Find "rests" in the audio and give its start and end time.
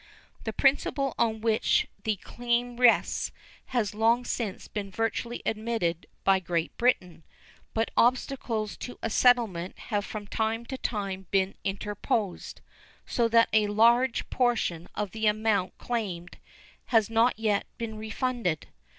2.77-3.31